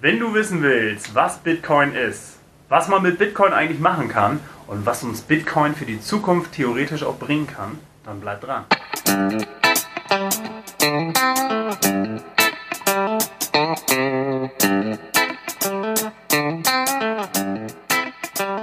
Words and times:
Wenn 0.00 0.18
du 0.18 0.34
wissen 0.34 0.60
willst, 0.60 1.14
was 1.14 1.38
Bitcoin 1.38 1.94
ist, 1.94 2.38
was 2.68 2.88
man 2.88 3.02
mit 3.02 3.18
Bitcoin 3.18 3.52
eigentlich 3.52 3.80
machen 3.80 4.08
kann 4.08 4.40
und 4.66 4.84
was 4.84 5.02
uns 5.02 5.22
Bitcoin 5.22 5.74
für 5.74 5.86
die 5.86 6.00
Zukunft 6.00 6.52
theoretisch 6.52 7.04
auch 7.04 7.16
bringen 7.16 7.46
kann, 7.46 7.78
dann 8.04 8.20
bleib 8.20 8.40
dran. 8.40 8.64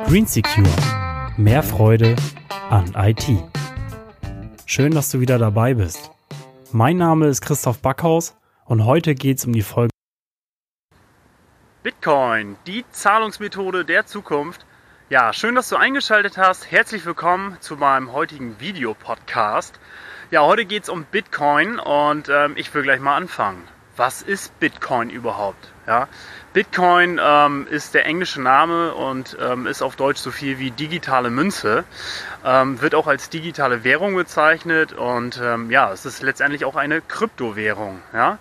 Green 0.07 0.27
Secure. 0.27 0.67
Mehr 1.37 1.63
Freude 1.63 2.15
an 2.69 2.93
IT. 2.95 3.25
Schön, 4.65 4.91
dass 4.91 5.09
du 5.09 5.21
wieder 5.21 5.39
dabei 5.39 5.73
bist. 5.73 6.11
Mein 6.71 6.97
Name 6.97 7.27
ist 7.27 7.41
Christoph 7.41 7.79
Backhaus 7.79 8.35
und 8.65 8.85
heute 8.85 9.15
geht 9.15 9.37
es 9.37 9.45
um 9.45 9.53
die 9.53 9.61
Folge 9.61 9.90
Bitcoin, 11.83 12.57
die 12.67 12.85
Zahlungsmethode 12.91 13.85
der 13.85 14.05
Zukunft. 14.05 14.67
Ja, 15.09 15.33
schön, 15.33 15.55
dass 15.55 15.67
du 15.67 15.77
eingeschaltet 15.77 16.37
hast. 16.37 16.69
Herzlich 16.69 17.07
willkommen 17.07 17.57
zu 17.59 17.75
meinem 17.75 18.13
heutigen 18.13 18.59
Videopodcast. 18.59 19.79
Ja, 20.29 20.41
heute 20.41 20.65
geht 20.65 20.83
es 20.83 20.89
um 20.89 21.05
Bitcoin 21.05 21.79
und 21.79 22.29
ähm, 22.29 22.53
ich 22.55 22.71
will 22.75 22.83
gleich 22.83 22.99
mal 22.99 23.15
anfangen. 23.15 23.67
Was 23.97 24.21
ist 24.21 24.59
Bitcoin 24.59 25.09
überhaupt? 25.09 25.71
Ja, 25.87 26.07
Bitcoin 26.53 27.19
ähm, 27.19 27.65
ist 27.67 27.95
der 27.95 28.05
englische 28.05 28.43
Name 28.43 28.93
und 28.93 29.35
ähm, 29.41 29.65
ist 29.65 29.81
auf 29.81 29.95
Deutsch 29.95 30.19
so 30.19 30.29
viel 30.29 30.59
wie 30.59 30.69
digitale 30.69 31.31
Münze. 31.31 31.83
Ähm, 32.45 32.79
wird 32.79 32.93
auch 32.93 33.07
als 33.07 33.31
digitale 33.31 33.83
Währung 33.83 34.13
bezeichnet 34.13 34.93
und 34.93 35.41
ähm, 35.43 35.71
ja, 35.71 35.91
es 35.91 36.05
ist 36.05 36.21
letztendlich 36.21 36.63
auch 36.63 36.75
eine 36.75 37.01
Kryptowährung. 37.01 38.03
Ja, 38.13 38.37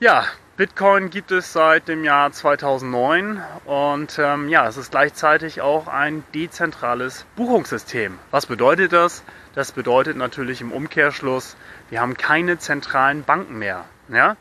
ja 0.00 0.24
Bitcoin 0.60 1.08
gibt 1.08 1.30
es 1.30 1.54
seit 1.54 1.88
dem 1.88 2.04
Jahr 2.04 2.32
2009 2.32 3.42
und 3.64 4.18
ähm, 4.18 4.50
ja, 4.50 4.68
es 4.68 4.76
ist 4.76 4.90
gleichzeitig 4.90 5.62
auch 5.62 5.88
ein 5.88 6.22
dezentrales 6.34 7.24
Buchungssystem. 7.34 8.18
Was 8.30 8.44
bedeutet 8.44 8.92
das? 8.92 9.22
Das 9.54 9.72
bedeutet 9.72 10.18
natürlich 10.18 10.60
im 10.60 10.70
Umkehrschluss, 10.70 11.56
wir 11.88 12.02
haben 12.02 12.14
keine 12.14 12.58
zentralen 12.58 13.24
Banken 13.24 13.58
mehr. 13.58 13.86
Ja? 14.10 14.36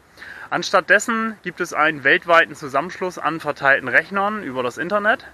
Anstattdessen 0.49 1.37
gibt 1.41 1.61
es 1.61 1.73
einen 1.73 2.03
weltweiten 2.03 2.53
Zusammenschluss 2.53 3.17
an 3.17 3.39
verteilten 3.39 3.87
Rechnern 3.87 4.43
über 4.43 4.61
das 4.61 4.77
Internet. 4.77 5.25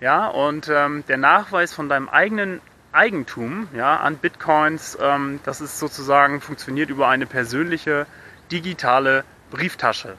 Ja, 0.00 0.26
und 0.26 0.68
ähm, 0.68 1.04
der 1.06 1.18
Nachweis 1.18 1.72
von 1.72 1.88
deinem 1.88 2.08
eigenen 2.08 2.60
Eigentum 2.90 3.68
ja, 3.76 3.98
an 3.98 4.16
Bitcoins, 4.16 4.98
ähm, 5.00 5.38
das 5.44 5.60
ist 5.60 5.78
sozusagen 5.78 6.40
funktioniert 6.40 6.90
über 6.90 7.06
eine 7.06 7.26
persönliche 7.26 8.08
digitale 8.50 9.22
Brieftasche. 9.50 10.16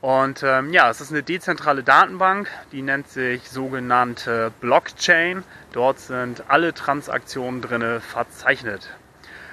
Und 0.00 0.42
ähm, 0.42 0.72
ja, 0.72 0.90
es 0.90 1.00
ist 1.00 1.10
eine 1.10 1.22
dezentrale 1.22 1.82
Datenbank, 1.82 2.48
die 2.70 2.82
nennt 2.82 3.08
sich 3.08 3.48
sogenannte 3.48 4.52
Blockchain. 4.60 5.42
Dort 5.72 5.98
sind 5.98 6.44
alle 6.48 6.74
Transaktionen 6.74 7.62
drin 7.62 8.00
verzeichnet. 8.00 8.90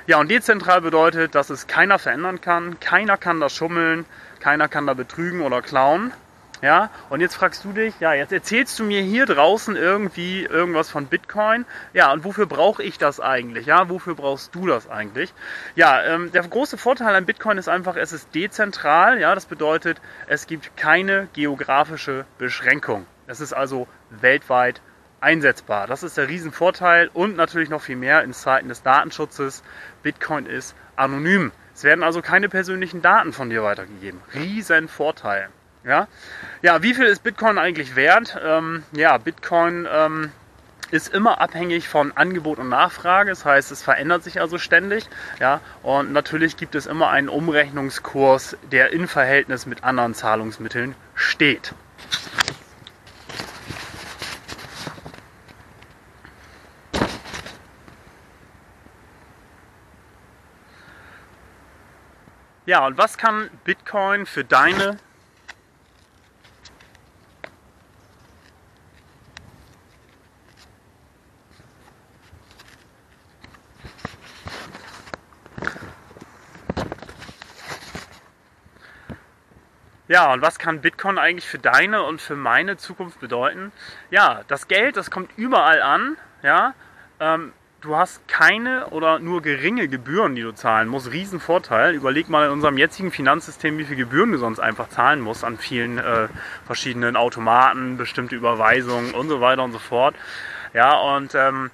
Ja, 0.05 0.19
und 0.19 0.30
dezentral 0.30 0.81
bedeutet, 0.81 1.33
dass 1.33 1.49
es 1.49 1.67
keiner 1.67 1.97
verändern 1.97 2.41
kann, 2.41 2.80
keiner 2.81 3.17
kann 3.17 3.39
da 3.39 3.47
schummeln, 3.47 4.05
keiner 4.41 4.67
kann 4.67 4.86
da 4.86 4.94
betrügen 4.94 5.41
oder 5.41 5.61
klauen. 5.61 6.11
Ja, 6.64 6.89
und 7.09 7.19
jetzt 7.19 7.36
fragst 7.36 7.66
du 7.66 7.73
dich, 7.73 7.94
ja, 8.00 8.14
jetzt 8.14 8.31
erzählst 8.31 8.80
du 8.80 8.86
mir 8.86 9.02
hier 9.02 9.25
draußen 9.25 9.75
irgendwie 9.75 10.45
irgendwas 10.45 10.89
von 10.89 11.08
Bitcoin. 11.08 11.66
Ja, 11.92 12.14
und 12.14 12.23
wofür 12.23 12.45
brauche 12.45 12.81
ich 12.81 12.97
das 12.97 13.20
eigentlich? 13.20 13.66
Ja, 13.66 13.89
wofür 13.89 14.16
brauchst 14.16 14.55
du 14.55 14.66
das 14.66 14.89
eigentlich? 14.89 15.33
Ja, 15.75 16.02
ähm, 16.02 16.31
der 16.31 16.42
große 16.44 16.78
Vorteil 16.78 17.16
an 17.16 17.25
Bitcoin 17.25 17.58
ist 17.58 17.67
einfach, 17.67 17.97
es 17.97 18.14
ist 18.14 18.33
dezentral. 18.33 19.20
Ja, 19.20 19.36
das 19.36 19.45
bedeutet, 19.45 20.00
es 20.28 20.47
gibt 20.47 20.78
keine 20.78 21.28
geografische 21.33 22.25
Beschränkung. 22.38 23.08
Es 23.27 23.42
ist 23.42 23.52
also 23.52 23.89
weltweit 24.09 24.80
einsetzbar. 25.20 25.86
Das 25.88 26.02
ist 26.02 26.16
der 26.16 26.30
Riesenvorteil 26.30 27.09
und 27.14 27.36
natürlich 27.36 27.70
noch 27.70 27.82
viel 27.82 27.98
mehr 27.98 28.23
in 28.23 28.32
Zeiten 28.32 28.70
des 28.70 28.83
Datenschutzes. 28.83 29.64
Bitcoin 30.02 30.45
ist 30.45 30.77
anonym. 30.95 31.52
Es 31.76 31.83
werden 31.83 32.05
also 32.05 32.21
keine 32.21 32.48
persönlichen 32.48 33.02
Daten 33.02 33.33
von 33.33 33.49
dir 33.49 33.64
weitergegeben. 33.64 34.21
Riesenvorteil. 34.33 35.49
Ja, 35.86 36.08
ja 36.61 36.82
wie 36.82 36.94
viel 36.94 37.05
ist 37.05 37.23
Bitcoin 37.23 37.58
eigentlich 37.58 37.95
wert? 37.95 38.38
Ähm, 38.42 38.83
ja, 38.94 39.17
Bitcoin 39.17 39.88
ähm, 39.92 40.32
ist 40.92 41.14
immer 41.14 41.42
abhängig 41.42 41.89
von 41.89 42.11
Angebot 42.16 42.60
und 42.60 42.70
Nachfrage. 42.70 43.32
Das 43.32 43.44
heißt, 43.45 43.71
es 43.71 43.82
verändert 43.83 44.23
sich 44.23 44.39
also 44.39 44.58
ständig. 44.58 45.10
Ja, 45.39 45.60
und 45.82 46.14
natürlich 46.14 46.55
gibt 46.55 46.76
es 46.76 46.86
immer 46.86 47.10
einen 47.10 47.30
Umrechnungskurs, 47.30 48.55
der 48.71 48.92
in 48.92 49.08
Verhältnis 49.08 49.66
mit 49.66 49.83
anderen 49.83 50.14
Zahlungsmitteln 50.14 50.95
steht. 51.16 51.73
Ja, 62.65 62.86
und 62.86 62.98
was 62.98 63.17
kann 63.17 63.50
Bitcoin 63.65 64.26
für 64.26 64.45
deine 64.45 64.98
Ja, 80.14 80.32
und 80.32 80.44
was 80.44 80.60
kann 80.60 80.80
Bitcoin 80.80 81.18
eigentlich 81.18 81.48
für 81.48 81.58
deine 81.58 82.04
und 82.04 82.22
für 82.22 82.36
meine 82.36 82.78
Zukunft 82.78 83.20
bedeuten? 83.20 83.72
Ja, 84.12 84.42
das 84.48 84.68
Geld, 84.68 84.96
das 84.96 85.10
kommt 85.10 85.32
überall 85.38 85.82
an. 85.82 86.18
Ja, 86.44 86.76
ähm, 87.20 87.52
du 87.82 87.96
hast 87.96 88.28
keine 88.28 88.90
oder 88.92 89.18
nur 89.18 89.42
geringe 89.42 89.88
Gebühren, 89.88 90.36
die 90.36 90.44
du 90.44 90.54
zahlen 90.54 90.88
musst. 90.88 91.12
Riesenvorteil. 91.12 91.96
Überleg 91.96 92.30
mal 92.30 92.46
in 92.46 92.52
unserem 92.52 92.78
jetzigen 92.78 93.12
Finanzsystem, 93.12 93.76
wie 93.80 93.86
viele 93.86 93.98
Gebühren 93.98 94.32
du 94.32 94.38
sonst 94.38 94.60
einfach 94.60 94.88
zahlen 94.90 95.20
musst 95.20 95.44
an 95.44 95.58
vielen 95.58 95.98
äh, 95.98 96.28
verschiedenen 96.68 97.16
Automaten, 97.16 97.98
bestimmte 97.98 98.36
Überweisungen 98.36 99.16
und 99.16 99.30
so 99.30 99.42
weiter 99.42 99.64
und 99.64 99.72
so 99.72 99.80
fort. 99.80 100.14
Ja, 100.76 100.95
und 100.95 101.34
ähm, 101.34 101.72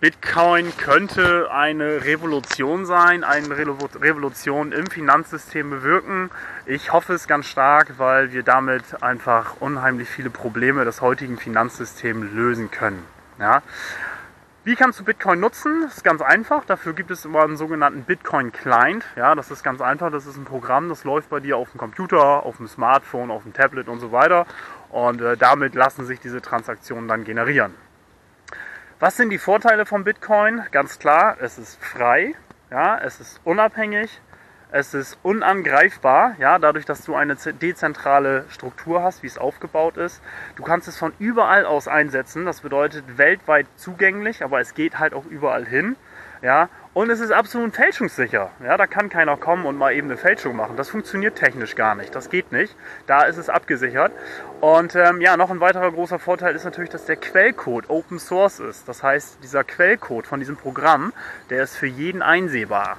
Bitcoin 0.00 0.74
könnte 0.78 1.52
eine 1.52 2.06
Revolution 2.06 2.86
sein, 2.86 3.22
eine 3.22 3.54
Revolution 3.54 4.72
im 4.72 4.86
Finanzsystem 4.86 5.68
bewirken. 5.68 6.30
Ich 6.64 6.90
hoffe 6.90 7.12
es 7.12 7.28
ganz 7.28 7.44
stark, 7.44 7.98
weil 7.98 8.32
wir 8.32 8.42
damit 8.42 9.02
einfach 9.02 9.60
unheimlich 9.60 10.08
viele 10.08 10.30
Probleme 10.30 10.86
des 10.86 11.02
heutigen 11.02 11.36
Finanzsystems 11.36 12.32
lösen 12.32 12.70
können. 12.70 13.04
Ja. 13.38 13.60
Wie 14.64 14.74
kannst 14.74 15.00
du 15.00 15.04
Bitcoin 15.04 15.38
nutzen? 15.38 15.82
Das 15.82 15.98
ist 15.98 16.04
ganz 16.04 16.22
einfach. 16.22 16.64
Dafür 16.64 16.94
gibt 16.94 17.10
es 17.10 17.26
immer 17.26 17.42
einen 17.42 17.58
sogenannten 17.58 18.04
Bitcoin 18.04 18.52
Client. 18.52 19.04
Ja, 19.16 19.34
das 19.34 19.50
ist 19.50 19.62
ganz 19.62 19.82
einfach. 19.82 20.10
Das 20.10 20.24
ist 20.24 20.38
ein 20.38 20.46
Programm, 20.46 20.88
das 20.88 21.04
läuft 21.04 21.28
bei 21.28 21.40
dir 21.40 21.58
auf 21.58 21.72
dem 21.72 21.78
Computer, 21.78 22.46
auf 22.46 22.56
dem 22.56 22.68
Smartphone, 22.68 23.30
auf 23.30 23.42
dem 23.42 23.52
Tablet 23.52 23.86
und 23.86 24.00
so 24.00 24.12
weiter. 24.12 24.46
Und 24.88 25.20
äh, 25.20 25.36
damit 25.36 25.74
lassen 25.74 26.06
sich 26.06 26.20
diese 26.20 26.40
Transaktionen 26.40 27.06
dann 27.06 27.24
generieren. 27.24 27.74
Was 29.02 29.16
sind 29.16 29.30
die 29.30 29.38
Vorteile 29.38 29.86
von 29.86 30.04
Bitcoin? 30.04 30.60
Ganz 30.72 30.98
klar, 30.98 31.38
es 31.40 31.56
ist 31.56 31.82
frei, 31.82 32.34
ja, 32.70 32.98
es 32.98 33.18
ist 33.18 33.40
unabhängig, 33.44 34.20
es 34.72 34.92
ist 34.92 35.18
unangreifbar, 35.22 36.34
ja, 36.38 36.58
dadurch, 36.58 36.84
dass 36.84 37.06
du 37.06 37.14
eine 37.14 37.34
dezentrale 37.34 38.44
Struktur 38.50 39.02
hast, 39.02 39.22
wie 39.22 39.26
es 39.26 39.38
aufgebaut 39.38 39.96
ist. 39.96 40.20
Du 40.56 40.64
kannst 40.64 40.86
es 40.86 40.98
von 40.98 41.14
überall 41.18 41.64
aus 41.64 41.88
einsetzen, 41.88 42.44
das 42.44 42.60
bedeutet 42.60 43.16
weltweit 43.16 43.66
zugänglich, 43.76 44.44
aber 44.44 44.60
es 44.60 44.74
geht 44.74 44.98
halt 44.98 45.14
auch 45.14 45.24
überall 45.24 45.64
hin. 45.64 45.96
Ja, 46.42 46.68
und 46.92 47.08
es 47.10 47.20
ist 47.20 47.30
absolut 47.30 47.74
fälschungssicher. 47.74 48.50
Ja, 48.64 48.76
da 48.76 48.86
kann 48.86 49.08
keiner 49.08 49.36
kommen 49.36 49.64
und 49.64 49.76
mal 49.76 49.92
eben 49.92 50.08
eine 50.08 50.16
Fälschung 50.16 50.56
machen. 50.56 50.76
Das 50.76 50.88
funktioniert 50.88 51.36
technisch 51.36 51.76
gar 51.76 51.94
nicht. 51.94 52.14
Das 52.14 52.30
geht 52.30 52.50
nicht. 52.50 52.74
Da 53.06 53.22
ist 53.22 53.36
es 53.36 53.48
abgesichert. 53.48 54.12
Und 54.60 54.96
ähm, 54.96 55.20
ja, 55.20 55.36
noch 55.36 55.50
ein 55.50 55.60
weiterer 55.60 55.92
großer 55.92 56.18
Vorteil 56.18 56.54
ist 56.54 56.64
natürlich, 56.64 56.90
dass 56.90 57.04
der 57.04 57.16
Quellcode 57.16 57.88
Open 57.88 58.18
Source 58.18 58.58
ist. 58.58 58.88
Das 58.88 59.02
heißt, 59.02 59.38
dieser 59.42 59.62
Quellcode 59.62 60.26
von 60.26 60.40
diesem 60.40 60.56
Programm, 60.56 61.12
der 61.48 61.62
ist 61.62 61.76
für 61.76 61.86
jeden 61.86 62.22
einsehbar. 62.22 62.96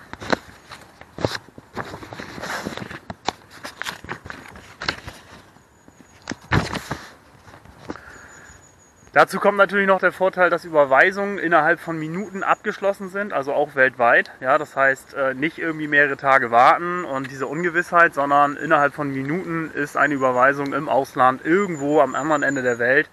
Dazu 9.13 9.41
kommt 9.41 9.57
natürlich 9.57 9.87
noch 9.87 9.99
der 9.99 10.13
Vorteil, 10.13 10.49
dass 10.49 10.63
Überweisungen 10.63 11.37
innerhalb 11.37 11.81
von 11.81 11.99
Minuten 11.99 12.43
abgeschlossen 12.43 13.09
sind, 13.09 13.33
also 13.33 13.53
auch 13.53 13.75
weltweit. 13.75 14.31
Ja, 14.39 14.57
das 14.57 14.77
heißt, 14.77 15.13
äh, 15.15 15.33
nicht 15.33 15.57
irgendwie 15.57 15.89
mehrere 15.89 16.15
Tage 16.15 16.49
warten 16.49 17.03
und 17.03 17.29
diese 17.29 17.45
Ungewissheit, 17.45 18.13
sondern 18.13 18.55
innerhalb 18.55 18.93
von 18.93 19.11
Minuten 19.11 19.69
ist 19.73 19.97
eine 19.97 20.13
Überweisung 20.13 20.71
im 20.71 20.87
Ausland 20.87 21.43
irgendwo 21.43 21.99
am 21.99 22.15
anderen 22.15 22.41
Ende 22.41 22.61
der 22.61 22.79
Welt. 22.79 23.09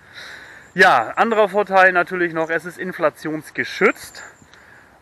Ja, 0.72 1.14
anderer 1.16 1.48
Vorteil 1.48 1.90
natürlich 1.90 2.32
noch, 2.32 2.48
es 2.48 2.64
ist 2.64 2.78
inflationsgeschützt. 2.78 4.22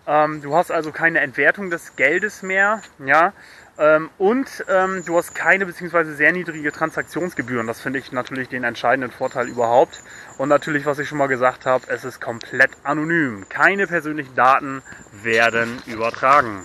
Ähm, 0.06 0.40
du 0.40 0.54
hast 0.54 0.70
also 0.72 0.92
keine 0.92 1.20
Entwertung 1.20 1.68
des 1.68 1.96
Geldes 1.96 2.42
mehr. 2.42 2.80
Ja, 3.04 3.34
Ähm, 3.78 4.10
und 4.18 4.64
ähm, 4.68 5.02
du 5.04 5.16
hast 5.16 5.34
keine 5.34 5.66
bzw. 5.66 6.14
sehr 6.14 6.32
niedrige 6.32 6.72
Transaktionsgebühren. 6.72 7.66
Das 7.66 7.80
finde 7.80 7.98
ich 7.98 8.10
natürlich 8.12 8.48
den 8.48 8.64
entscheidenden 8.64 9.10
Vorteil 9.10 9.48
überhaupt. 9.48 10.02
Und 10.38 10.48
natürlich, 10.48 10.86
was 10.86 10.98
ich 10.98 11.08
schon 11.08 11.18
mal 11.18 11.26
gesagt 11.26 11.66
habe, 11.66 11.84
es 11.88 12.04
ist 12.04 12.20
komplett 12.20 12.70
anonym. 12.84 13.46
Keine 13.48 13.86
persönlichen 13.86 14.34
Daten 14.34 14.82
werden 15.22 15.82
übertragen. 15.86 16.62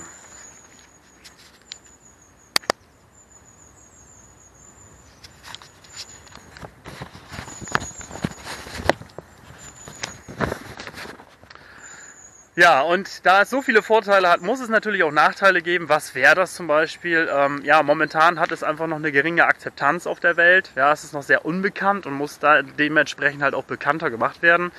Ja, 12.57 12.81
und 12.81 13.25
da 13.25 13.44
es 13.44 13.50
so 13.50 13.62
viele 13.62 13.81
Vorteile 13.81 14.30
hat, 14.30 14.42
muss 14.42 14.59
es 14.59 14.68
natürlich 14.68 15.03
auch 15.03 15.12
Nachteile 15.13 15.62
geben. 15.62 15.88
Was 15.88 16.15
wäre 16.15 16.36
das 16.36 16.53
zum 16.53 16.68
Beispiel? 16.68 17.30
Ähm, 17.33 17.62
ja, 17.63 17.81
momentan 17.81 18.42
hat 18.42 18.51
es 18.51 18.62
einfach 18.62 18.88
noch 18.88 18.98
eine 18.98 19.13
geringe 19.13 19.45
Akzeptanz 19.45 20.06
auf 20.06 20.19
der 20.19 20.36
Welt. 20.36 20.69
Ja, 20.75 20.92
es 20.92 21.06
ist 21.06 21.13
noch 21.13 21.24
sehr 21.24 21.45
unbekannt 21.45 22.06
und 22.06 22.13
muss 22.13 22.39
da 22.39 22.62
dementsprechend 22.62 23.42
halt 23.42 23.53
auch 23.53 23.63
bekannter 23.63 24.09
gemacht 24.09 24.42
werden. 24.42 24.74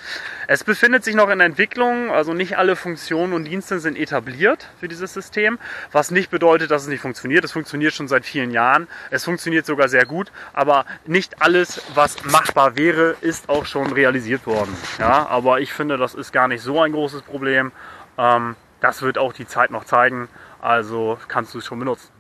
Es 0.49 0.65
befindet 0.65 1.03
sich 1.03 1.15
noch 1.15 1.31
in 1.31 1.41
Entwicklung, 1.41 2.11
also 2.11 2.35
nicht 2.35 2.59
alle 2.59 2.77
Funktionen 2.77 3.33
und 3.33 3.45
Dienste 3.45 3.79
sind 3.79 3.97
etabliert 3.97 4.69
für 4.79 4.89
dieses 4.89 5.15
System, 5.15 5.59
was 5.93 6.11
nicht 6.11 6.31
bedeutet, 6.31 6.71
dass 6.71 6.83
es 6.83 6.89
nicht 6.89 7.01
funktioniert. 7.01 7.43
Es 7.43 7.53
funktioniert 7.53 7.95
schon 7.95 8.07
seit 8.07 8.27
vielen 8.27 8.51
Jahren. 8.51 8.87
Es 9.09 9.25
funktioniert 9.25 9.65
sogar 9.65 9.89
sehr 9.89 10.05
gut, 10.05 10.31
aber 10.53 10.85
nicht 11.07 11.41
alles, 11.41 11.81
was 11.95 12.23
machbar 12.25 12.77
wäre, 12.77 13.17
ist 13.23 13.49
auch 13.49 13.65
schon 13.65 13.95
realisiert 13.95 14.47
worden. 14.47 14.77
Ja, 14.99 15.27
aber 15.27 15.61
ich 15.61 15.73
finde, 15.73 15.97
das 15.97 16.15
ist 16.15 16.33
gar 16.33 16.49
nicht 16.49 16.63
so 16.63 16.79
ein 16.79 16.93
großes 16.93 17.23
Problem. 17.23 17.62
Problem. 17.71 17.73
Ähm, 18.19 18.57
das 18.81 19.03
wird 19.03 19.17
auch 19.17 19.33
die 19.33 19.47
Zeit 19.47 19.71
noch 19.71 19.85
zeigen, 19.85 20.29
also 20.61 21.19
kannst 21.29 21.55
du 21.55 21.59
es 21.59 21.67
schon 21.67 21.79
benutzen. 21.79 22.11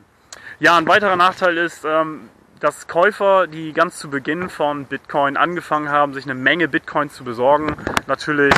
Ja, 0.61 0.77
ein 0.77 0.87
weiterer 0.87 1.17
Nachteil 1.17 1.59
ist, 1.59 1.85
ähm, 1.85 2.29
dass 2.61 2.87
Käufer, 2.87 3.49
die 3.49 3.73
ganz 3.73 3.99
zu 3.99 4.11
Beginn 4.11 4.49
von 4.49 4.85
Bitcoin 4.85 5.37
angefangen 5.37 5.89
haben, 5.89 6.15
sich 6.15 6.25
eine 6.25 6.37
Menge 6.37 6.69
Bitcoin 6.69 7.11
zu 7.11 7.25
besorgen, 7.25 7.77
natürlich 8.07 8.55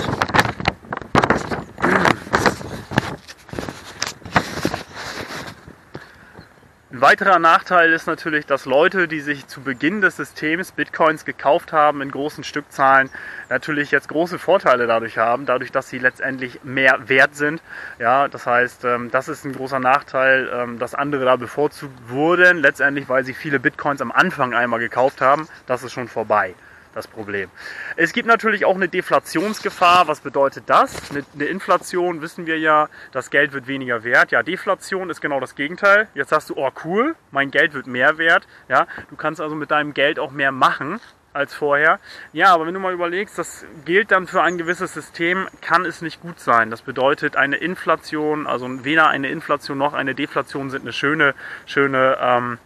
Ein 6.95 7.01
weiterer 7.01 7.41
Nachteil 7.41 7.93
ist 7.93 8.07
natürlich, 8.07 8.47
dass 8.47 8.67
Leute, 8.67 9.09
die 9.09 9.19
sich 9.19 9.49
zu 9.49 9.63
Beginn 9.63 10.01
des 10.01 10.17
Systems 10.17 10.71
Bitcoins 10.71 11.25
gekauft 11.25 11.73
haben 11.73 12.01
in 12.01 12.09
großen 12.09 12.45
Stückzahlen, 12.45 13.11
natürlich 13.49 13.91
jetzt 13.91 14.07
große 14.07 14.39
Vorteile 14.39 14.87
dadurch 14.87 15.19
haben, 15.19 15.45
dadurch, 15.45 15.73
dass 15.73 15.89
sie 15.89 15.99
letztendlich 15.99 16.63
mehr 16.63 17.09
wert 17.09 17.35
sind. 17.35 17.61
Ja, 17.99 18.29
das 18.29 18.47
heißt, 18.47 18.85
ähm, 18.85 19.11
das 19.11 19.27
ist 19.27 19.45
ein 19.45 19.55
großer 19.55 19.81
Nachteil, 19.81 20.49
ähm, 20.55 20.79
dass 20.79 20.95
andere 20.95 21.25
da 21.25 21.35
bevorzugt 21.35 21.99
wurden, 22.07 22.59
letztendlich, 22.59 23.09
weil 23.09 23.25
sie 23.25 23.35
viele 23.35 23.59
Bitcoins 23.59 24.01
am 24.01 24.13
Anfang 24.13 24.55
einmal 24.55 24.79
gekauft 24.79 25.21
haben. 25.21 25.49
Das 25.67 25.83
ist 25.83 25.93
schon 25.93 26.07
vorbei 26.07 26.55
das 26.95 27.09
Problem. 27.09 27.51
Es 27.97 28.13
gibt 28.13 28.27
natürlich 28.27 28.65
auch 28.65 28.75
eine 28.75 28.89
Deflationsgefahr. 28.89 30.09
Was 30.09 30.21
bedeutet 30.21 30.65
das? 30.67 31.11
Eine, 31.11 31.45
Inflation 31.45 32.23
wissen 32.23 32.47
wir 32.47 32.59
ja, 32.59 32.89
das 33.13 33.31
Geld 33.31 33.53
wird 33.53 33.67
weniger 33.67 34.05
wert. 34.05 34.31
Ja, 34.31 34.43
Deflation 34.43 35.11
ist 35.11 35.21
genau 35.21 35.41
das 35.41 35.55
Gegenteil. 35.55 36.09
Jetzt 36.15 36.31
sagst 36.31 36.51
du, 36.51 36.55
oh 36.57 36.71
cool, 36.85 37.17
mein 37.31 37.51
Geld 37.51 37.75
wird 37.75 37.87
mehr 37.87 38.19
wert. 38.19 38.47
Ja, 38.69 38.87
du 39.11 39.17
kannst 39.17 39.41
also 39.41 39.55
mit 39.55 39.71
deinem 39.71 39.95
Geld 39.95 40.19
auch 40.19 40.31
mehr 40.31 40.53
machen 40.53 41.01
als 41.33 41.53
vorher. 41.53 41.99
Ja, 42.33 42.55
aber 42.55 42.67
wenn 42.67 42.75
du 42.75 42.81
mal 42.81 42.93
überlegst, 42.93 43.37
das 43.39 43.67
gilt 43.85 44.13
dann 44.13 44.27
für 44.27 44.43
ein 44.43 44.57
gewisses 44.57 44.95
System, 44.95 45.49
kann 45.61 45.85
es 45.85 46.01
nicht 46.01 46.21
gut 46.21 46.39
sein. 46.39 46.71
Das 46.71 46.83
bedeutet, 46.83 47.37
eine 47.37 47.57
Inflation, 47.57 48.47
also 48.47 48.85
weder 48.85 49.09
eine 49.09 49.29
Inflation 49.29 49.77
noch 49.77 49.95
eine 49.95 50.15
Deflation 50.15 50.71
sind 50.71 50.83
eine 50.83 50.93
schöne, 50.93 51.35
schöne 51.67 52.17
ähm, 52.21 52.59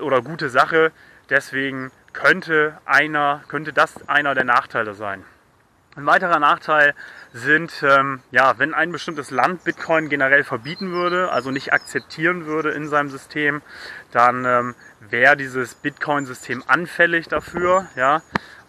oder 0.00 0.22
gute 0.22 0.48
Sache. 0.48 0.92
Deswegen 1.28 1.90
könnte, 2.18 2.76
einer, 2.84 3.42
könnte 3.46 3.72
das 3.72 4.08
einer 4.08 4.34
der 4.34 4.42
Nachteile 4.42 4.94
sein. 4.94 5.24
Ein 5.94 6.04
weiterer 6.04 6.40
Nachteil 6.40 6.94
sind, 7.32 7.82
ähm, 7.82 8.20
ja, 8.32 8.58
wenn 8.58 8.74
ein 8.74 8.90
bestimmtes 8.90 9.30
Land 9.30 9.62
Bitcoin 9.62 10.08
generell 10.08 10.42
verbieten 10.42 10.90
würde, 10.90 11.30
also 11.30 11.52
nicht 11.52 11.72
akzeptieren 11.72 12.46
würde 12.46 12.70
in 12.70 12.88
seinem 12.88 13.08
System, 13.08 13.62
dann 14.10 14.44
ähm, 14.44 14.74
wäre 15.10 15.36
dieses 15.36 15.76
Bitcoin-System 15.76 16.64
anfällig 16.66 17.28
dafür, 17.28 17.86
ja. 17.94 18.20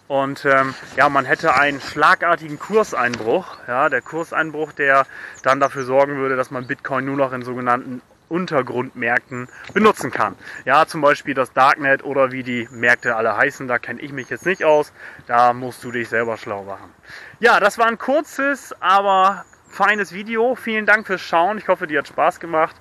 Und 0.07 0.45
ähm, 0.45 0.75
ja, 0.95 1.09
man 1.09 1.25
hätte 1.25 1.55
einen 1.55 1.81
schlagartigen 1.81 2.59
Kurseinbruch, 2.59 3.57
ja, 3.67 3.89
der 3.89 4.01
Kurseinbruch, 4.01 4.73
der 4.73 5.07
dann 5.41 5.59
dafür 5.59 5.85
sorgen 5.85 6.17
würde, 6.17 6.35
dass 6.35 6.51
man 6.51 6.67
Bitcoin 6.67 7.05
nur 7.05 7.17
noch 7.17 7.33
in 7.33 7.41
sogenannten 7.41 8.01
Untergrundmärkten 8.29 9.47
benutzen 9.73 10.11
kann. 10.11 10.35
Ja, 10.65 10.85
zum 10.85 11.01
Beispiel 11.01 11.33
das 11.33 11.51
Darknet 11.53 12.03
oder 12.03 12.31
wie 12.31 12.43
die 12.43 12.67
Märkte 12.71 13.15
alle 13.15 13.35
heißen, 13.35 13.67
da 13.67 13.79
kenne 13.79 14.01
ich 14.01 14.11
mich 14.13 14.29
jetzt 14.29 14.45
nicht 14.45 14.63
aus. 14.63 14.93
Da 15.27 15.53
musst 15.53 15.83
du 15.83 15.91
dich 15.91 16.09
selber 16.09 16.37
schlau 16.37 16.63
machen. 16.63 16.93
Ja, 17.39 17.59
das 17.59 17.77
war 17.77 17.87
ein 17.87 17.97
kurzes, 17.97 18.73
aber 18.79 19.45
feines 19.69 20.13
Video. 20.13 20.55
Vielen 20.55 20.85
Dank 20.85 21.07
fürs 21.07 21.21
Schauen. 21.21 21.57
Ich 21.57 21.67
hoffe, 21.67 21.87
dir 21.87 21.99
hat 21.99 22.07
Spaß 22.07 22.39
gemacht. 22.39 22.75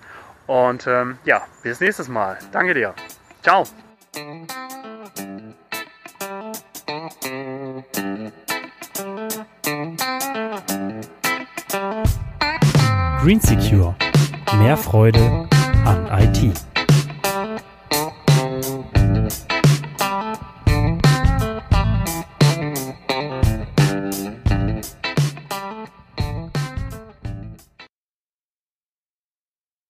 Und 0.46 0.86
ähm, 0.86 1.18
ja, 1.24 1.42
bis 1.62 1.80
nächstes 1.80 2.08
Mal. 2.08 2.38
Danke 2.52 2.74
dir. 2.74 2.94
Ciao. 3.42 3.64
Green 13.20 13.40
Secure 13.40 13.94
Mehr 14.56 14.76
Freude 14.76 15.46
an 15.84 16.06
IT. 16.10 16.77